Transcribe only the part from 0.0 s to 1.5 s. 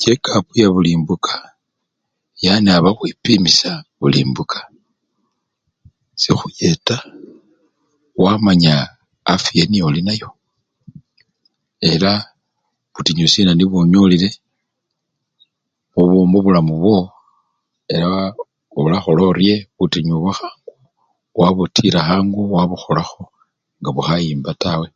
Chekapu yabuli mbuka,